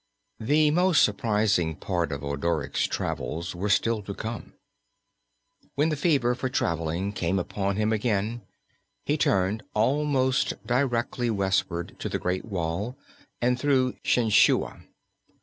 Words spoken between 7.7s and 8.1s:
him